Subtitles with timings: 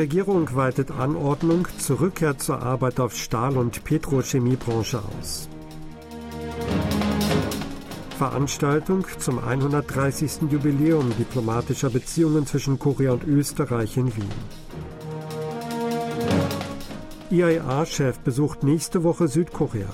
[0.00, 5.46] Regierung weitet Anordnung zur Rückkehr zur Arbeit auf Stahl- und Petrochemiebranche aus.
[8.16, 10.50] Veranstaltung zum 130.
[10.50, 14.30] Jubiläum diplomatischer Beziehungen zwischen Korea und Österreich in Wien.
[17.30, 19.90] IAEA-Chef besucht nächste Woche Südkorea.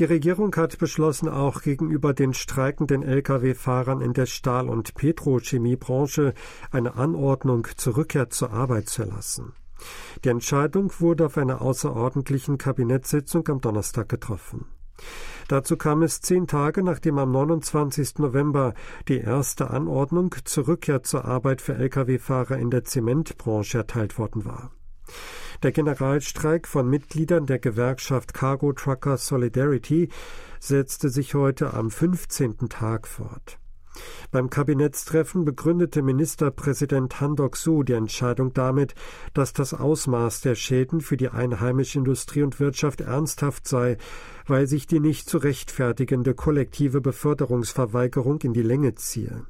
[0.00, 6.32] Die Regierung hat beschlossen, auch gegenüber den streikenden Lkw-Fahrern in der Stahl- und Petrochemiebranche
[6.70, 9.52] eine Anordnung zur Rückkehr zur Arbeit zu erlassen.
[10.24, 14.64] Die Entscheidung wurde auf einer außerordentlichen Kabinettssitzung am Donnerstag getroffen.
[15.48, 18.20] Dazu kam es zehn Tage, nachdem am 29.
[18.20, 18.72] November
[19.06, 24.70] die erste Anordnung zur Rückkehr zur Arbeit für Lkw-Fahrer in der Zementbranche erteilt worden war.
[25.62, 30.08] Der Generalstreik von Mitgliedern der Gewerkschaft Cargo Trucker Solidarity
[30.58, 32.70] setzte sich heute am 15.
[32.70, 33.58] Tag fort.
[34.30, 38.94] Beim Kabinettstreffen begründete Ministerpräsident Han Dok-soo die Entscheidung damit,
[39.34, 43.98] dass das Ausmaß der Schäden für die einheimische Industrie und Wirtschaft ernsthaft sei,
[44.46, 49.44] weil sich die nicht zu rechtfertigende kollektive Beförderungsverweigerung in die Länge ziehe.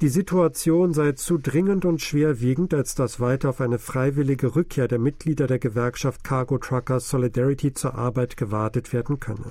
[0.00, 5.00] Die Situation sei zu dringend und schwerwiegend, als dass weiter auf eine freiwillige Rückkehr der
[5.00, 9.50] Mitglieder der Gewerkschaft Cargo Truckers Solidarity zur Arbeit gewartet werden könne.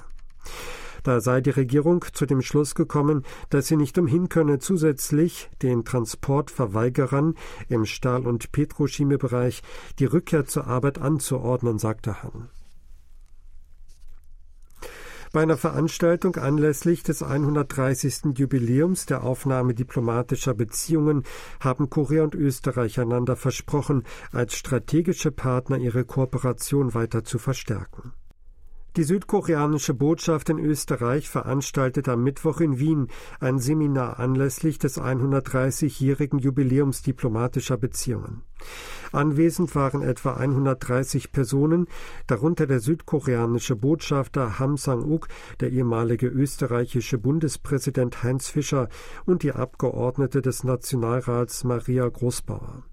[1.03, 5.83] Da sei die Regierung zu dem Schluss gekommen, dass sie nicht umhin könne, zusätzlich den
[5.83, 7.35] Transportverweigerern
[7.67, 9.63] im Stahl- und Petrochemiebereich
[9.99, 12.49] die Rückkehr zur Arbeit anzuordnen, sagte Hahn.
[15.37, 18.35] Bei einer Veranstaltung anlässlich des 130.
[18.39, 21.25] Jubiläums der Aufnahme diplomatischer Beziehungen
[21.59, 28.13] haben Korea und Österreich einander versprochen, als strategische Partner ihre Kooperation weiter zu verstärken.
[28.97, 33.09] Die südkoreanische Botschaft in Österreich veranstaltet am Mittwoch in Wien
[33.39, 38.41] ein Seminar anlässlich des 130-jährigen Jubiläums diplomatischer Beziehungen.
[39.11, 41.85] Anwesend waren etwa 130 Personen,
[42.25, 45.27] darunter der südkoreanische Botschafter Ham Sang-uk,
[45.59, 48.89] der ehemalige österreichische Bundespräsident Heinz Fischer
[49.27, 52.83] und die Abgeordnete des Nationalrats Maria Großbauer.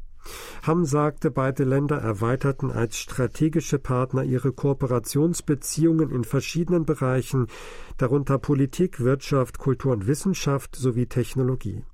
[0.62, 7.48] Ham sagte, beide Länder erweiterten als strategische Partner ihre Kooperationsbeziehungen in verschiedenen Bereichen,
[7.98, 11.84] darunter Politik, Wirtschaft, Kultur und Wissenschaft sowie Technologie.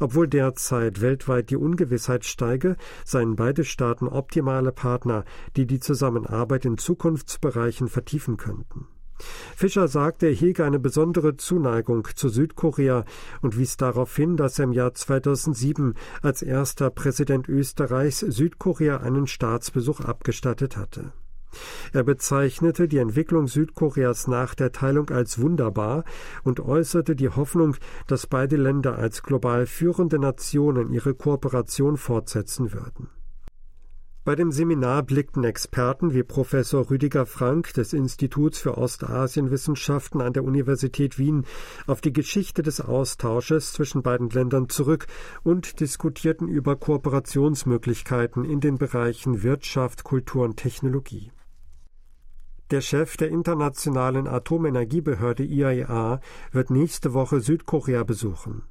[0.00, 5.24] Obwohl derzeit weltweit die Ungewissheit steige, seien beide Staaten optimale Partner,
[5.56, 8.88] die die Zusammenarbeit in Zukunftsbereichen vertiefen könnten.
[9.56, 13.04] Fischer sagte, er hege eine besondere Zuneigung zu Südkorea
[13.42, 19.26] und wies darauf hin, dass er im Jahr 2007 als erster Präsident Österreichs Südkorea einen
[19.26, 21.12] Staatsbesuch abgestattet hatte.
[21.92, 26.04] Er bezeichnete die Entwicklung Südkoreas nach der Teilung als wunderbar
[26.42, 27.76] und äußerte die Hoffnung,
[28.08, 33.08] dass beide Länder als global führende Nationen ihre Kooperation fortsetzen würden.
[34.24, 40.44] Bei dem Seminar blickten Experten wie Professor Rüdiger Frank des Instituts für Ostasienwissenschaften an der
[40.44, 41.44] Universität Wien
[41.86, 45.08] auf die Geschichte des Austausches zwischen beiden Ländern zurück
[45.42, 51.30] und diskutierten über Kooperationsmöglichkeiten in den Bereichen Wirtschaft, Kultur und Technologie.
[52.70, 58.62] Der Chef der Internationalen Atomenergiebehörde IAEA e wird nächste Woche Südkorea besuchen.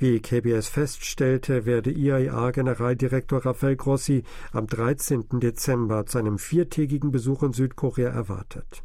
[0.00, 5.40] Wie KBS feststellte, werde IAEA-Generaldirektor Rafael Grossi am 13.
[5.40, 8.82] Dezember zu einem viertägigen Besuch in Südkorea erwartet.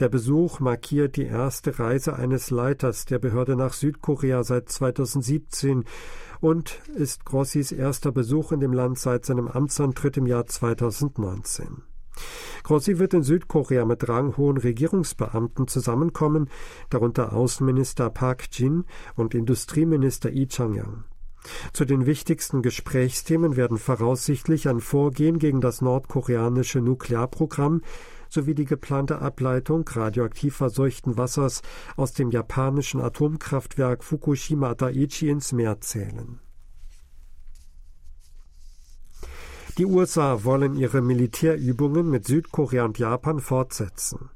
[0.00, 5.84] Der Besuch markiert die erste Reise eines Leiters der Behörde nach Südkorea seit 2017
[6.40, 11.84] und ist Grossis erster Besuch in dem Land seit seinem Amtsantritt im Jahr 2019.
[12.62, 16.48] Grossi wird in Südkorea mit ranghohen Regierungsbeamten zusammenkommen,
[16.90, 18.84] darunter Außenminister Park Jin
[19.14, 21.04] und Industrieminister Lee Chang-yang.
[21.72, 27.82] Zu den wichtigsten Gesprächsthemen werden voraussichtlich ein Vorgehen gegen das nordkoreanische Nuklearprogramm
[28.28, 31.62] sowie die geplante Ableitung radioaktiv verseuchten Wassers
[31.96, 36.40] aus dem japanischen Atomkraftwerk Fukushima Daiichi ins Meer zählen.
[39.78, 44.30] Die USA wollen ihre Militärübungen mit Südkorea und Japan fortsetzen.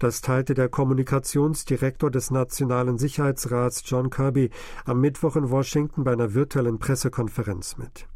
[0.00, 4.50] Das teilte der Kommunikationsdirektor des Nationalen Sicherheitsrats John Kirby
[4.84, 8.08] am Mittwoch in Washington bei einer virtuellen Pressekonferenz mit.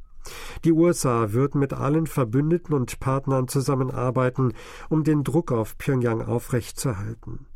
[0.64, 4.52] Die USA würden mit allen Verbündeten und Partnern zusammenarbeiten,
[4.88, 7.46] um den Druck auf Pyongyang aufrechtzuerhalten.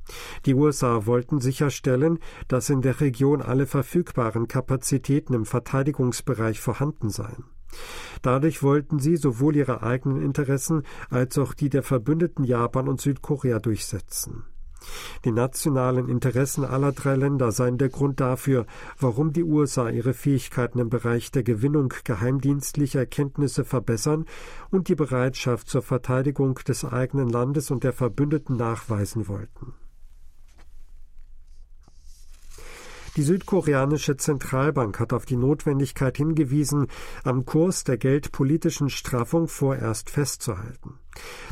[0.46, 7.46] Die USA wollten sicherstellen, dass in der Region alle verfügbaren Kapazitäten im Verteidigungsbereich vorhanden seien.
[8.22, 13.58] Dadurch wollten sie sowohl ihre eigenen Interessen als auch die der Verbündeten Japan und Südkorea
[13.58, 14.44] durchsetzen.
[15.24, 18.66] Die nationalen Interessen aller drei Länder seien der Grund dafür,
[18.98, 24.24] warum die USA ihre Fähigkeiten im Bereich der Gewinnung geheimdienstlicher Erkenntnisse verbessern
[24.70, 29.74] und die Bereitschaft zur Verteidigung des eigenen Landes und der Verbündeten nachweisen wollten.
[33.18, 36.86] Die südkoreanische Zentralbank hat auf die Notwendigkeit hingewiesen,
[37.24, 41.00] am Kurs der geldpolitischen Straffung vorerst festzuhalten.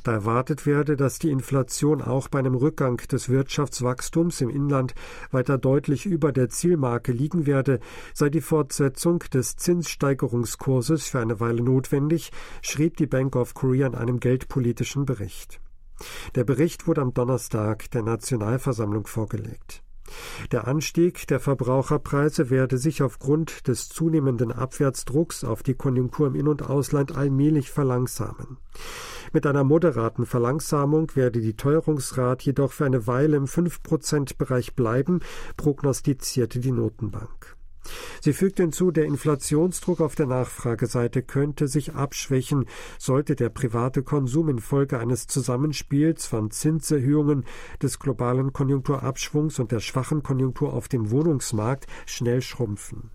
[0.05, 4.95] Da erwartet werde, dass die Inflation auch bei einem Rückgang des Wirtschaftswachstums im Inland
[5.33, 7.81] weiter deutlich über der Zielmarke liegen werde,
[8.15, 12.31] sei die Fortsetzung des Zinssteigerungskurses für eine Weile notwendig,
[12.63, 15.61] schrieb die Bank of Korea in einem geldpolitischen Bericht.
[16.37, 19.83] Der Bericht wurde am Donnerstag der Nationalversammlung vorgelegt.
[20.53, 26.49] Der Anstieg der Verbraucherpreise werde sich aufgrund des zunehmenden Abwärtsdrucks auf die Konjunktur im In-
[26.49, 28.59] und Ausland allmählich verlangsamen.
[29.33, 35.21] Mit einer moderaten Verlangsamung werde die Teuerungsrate jedoch für eine Weile im 5-Prozent-Bereich bleiben,
[35.57, 37.56] prognostizierte die Notenbank.
[38.21, 42.67] Sie fügt hinzu, der Inflationsdruck auf der Nachfrageseite könnte sich abschwächen,
[42.99, 47.45] sollte der private Konsum infolge eines Zusammenspiels von Zinserhöhungen,
[47.83, 53.11] des globalen Konjunkturabschwungs und der schwachen Konjunktur auf dem Wohnungsmarkt schnell schrumpfen.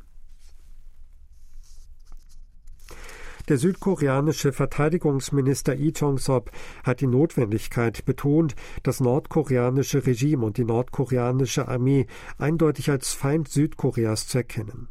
[3.49, 6.51] Der südkoreanische Verteidigungsminister Lee Jong-sop
[6.83, 12.05] hat die Notwendigkeit betont, das nordkoreanische Regime und die nordkoreanische Armee
[12.37, 14.87] eindeutig als Feind Südkoreas zu erkennen.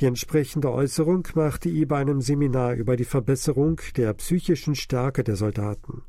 [0.00, 5.36] Die entsprechende Äußerung machte Lee bei einem Seminar über die Verbesserung der psychischen Stärke der
[5.36, 6.02] Soldaten.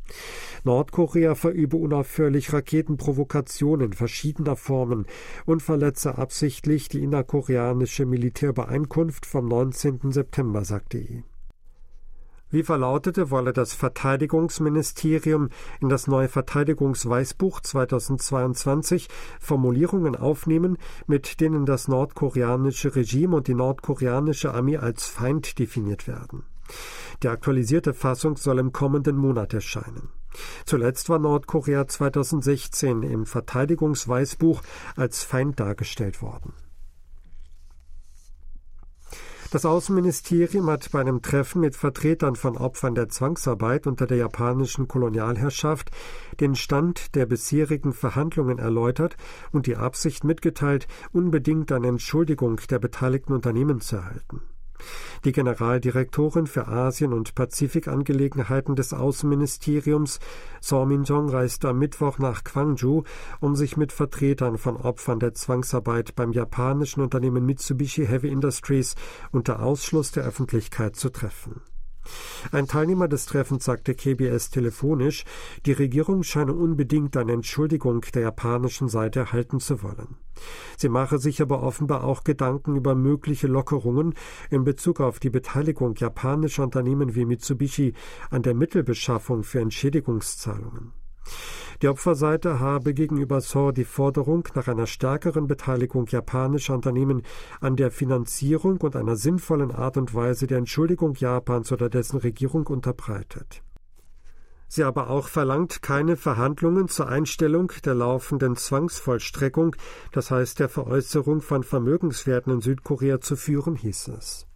[0.63, 5.05] Nordkorea verübe unaufhörlich Raketenprovokationen verschiedener Formen
[5.45, 10.11] und verletze absichtlich die innerkoreanische Militärübereinkunft vom 19.
[10.11, 11.23] September, sagte Lee.
[12.55, 15.49] Wie verlautete, wolle das Verteidigungsministerium
[15.81, 19.09] in das neue Verteidigungsweißbuch 2022
[19.41, 26.43] Formulierungen aufnehmen, mit denen das nordkoreanische Regime und die nordkoreanische Armee als Feind definiert werden.
[27.23, 30.07] Die aktualisierte Fassung soll im kommenden Monat erscheinen.
[30.65, 34.61] Zuletzt war Nordkorea 2016 im Verteidigungsweißbuch
[34.95, 36.53] als Feind dargestellt worden.
[39.55, 44.89] Das Außenministerium hat bei einem Treffen mit Vertretern von Opfern der Zwangsarbeit unter der japanischen
[44.89, 45.91] Kolonialherrschaft
[46.41, 49.15] den Stand der bisherigen Verhandlungen erläutert
[49.53, 54.41] und die Absicht mitgeteilt, unbedingt eine Entschuldigung der beteiligten Unternehmen zu erhalten.
[55.23, 60.19] Die Generaldirektorin für Asien- und Pazifikangelegenheiten des Außenministeriums,
[60.61, 63.03] Saw Min-jong, reiste am Mittwoch nach Gwangju,
[63.39, 68.95] um sich mit Vertretern von Opfern der Zwangsarbeit beim japanischen Unternehmen Mitsubishi Heavy Industries
[69.31, 71.61] unter Ausschluss der Öffentlichkeit zu treffen.
[72.51, 75.25] Ein Teilnehmer des Treffens sagte KBS telefonisch,
[75.65, 80.17] die Regierung scheine unbedingt eine Entschuldigung der japanischen Seite erhalten zu wollen.
[80.77, 84.13] Sie mache sich aber offenbar auch Gedanken über mögliche Lockerungen
[84.49, 87.93] in Bezug auf die Beteiligung japanischer Unternehmen wie Mitsubishi
[88.29, 90.93] an der Mittelbeschaffung für Entschädigungszahlungen.
[91.81, 97.23] Die Opferseite habe gegenüber Saw die Forderung nach einer stärkeren Beteiligung japanischer Unternehmen
[97.59, 102.67] an der Finanzierung und einer sinnvollen Art und Weise der Entschuldigung Japans oder dessen Regierung
[102.67, 103.61] unterbreitet.
[104.67, 109.75] Sie aber auch verlangt keine Verhandlungen zur Einstellung der laufenden Zwangsvollstreckung,
[110.11, 114.47] das heißt der Veräußerung von Vermögenswerten in Südkorea zu führen, hieß es.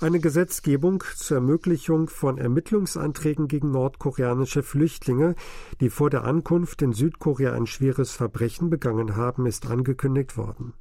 [0.00, 5.34] Eine Gesetzgebung zur Ermöglichung von Ermittlungsanträgen gegen nordkoreanische Flüchtlinge,
[5.80, 10.72] die vor der Ankunft in Südkorea ein schweres Verbrechen begangen haben, ist angekündigt worden.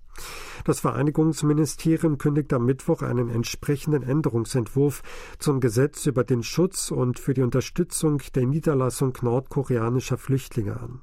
[0.65, 5.01] Das Vereinigungsministerium kündigt am Mittwoch einen entsprechenden Änderungsentwurf
[5.39, 11.01] zum Gesetz über den Schutz und für die Unterstützung der Niederlassung nordkoreanischer Flüchtlinge an.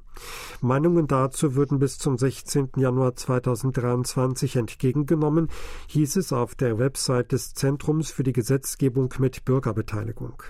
[0.60, 2.72] Meinungen dazu würden bis zum 16.
[2.76, 5.48] Januar 2023 entgegengenommen,
[5.88, 10.42] hieß es auf der Website des Zentrums für die Gesetzgebung mit Bürgerbeteiligung.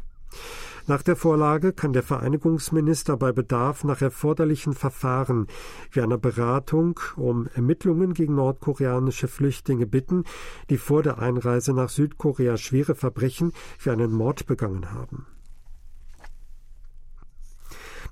[0.86, 5.46] Nach der Vorlage kann der Vereinigungsminister bei Bedarf nach erforderlichen Verfahren
[5.90, 10.24] wie einer Beratung um Ermittlungen gegen nordkoreanische Flüchtlinge bitten,
[10.68, 15.26] die vor der Einreise nach Südkorea schwere Verbrechen wie einen Mord begangen haben.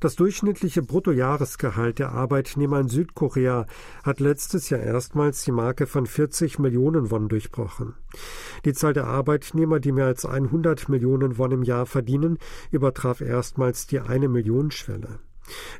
[0.02, 3.66] Das durchschnittliche Bruttojahresgehalt der Arbeitnehmer in Südkorea
[4.02, 7.94] hat letztes Jahr erstmals die Marke von 40 Millionen Won durchbrochen.
[8.64, 12.38] Die Zahl der Arbeitnehmer, die mehr als 100 Millionen Won im Jahr verdienen,
[12.72, 15.20] übertraf erstmals die eine Million Schwelle.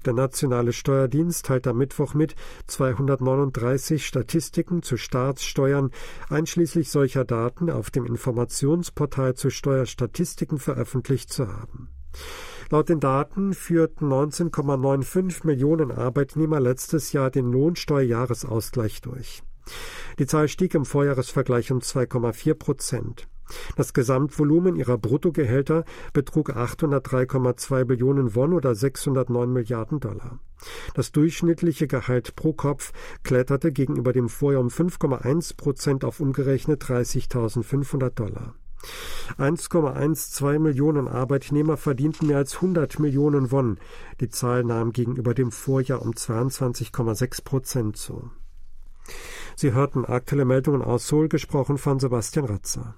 [0.05, 2.37] Der Nationale Steuerdienst teilt am Mittwoch mit,
[2.69, 5.91] 239 Statistiken zu Staatssteuern
[6.29, 11.88] einschließlich solcher Daten auf dem Informationsportal zu Steuerstatistiken veröffentlicht zu haben.
[12.73, 19.43] Laut den Daten führten 19,95 Millionen Arbeitnehmer letztes Jahr den Lohnsteuerjahresausgleich durch.
[20.19, 23.29] Die Zahl stieg im Vorjahresvergleich um 2,4 Prozent.
[23.76, 30.38] Das Gesamtvolumen ihrer Bruttogehälter betrug 803,2 Billionen Won oder 609 Milliarden Dollar.
[30.95, 38.09] Das durchschnittliche Gehalt pro Kopf kletterte gegenüber dem Vorjahr um 5,1 Prozent auf umgerechnet 30.500
[38.14, 38.55] Dollar.
[39.39, 43.79] 1,12 Millionen Arbeitnehmer verdienten mehr als 100 Millionen Won.
[44.21, 48.31] Die Zahl nahm gegenüber dem Vorjahr um 22,6 Prozent zu.
[49.57, 52.95] Sie hörten aktuelle Meldungen aus Seoul, gesprochen von Sebastian Ratzer.